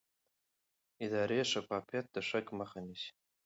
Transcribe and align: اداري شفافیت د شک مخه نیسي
اداري 1.05 1.39
شفافیت 1.51 2.05
د 2.11 2.17
شک 2.29 2.45
مخه 2.59 2.79
نیسي 2.85 3.11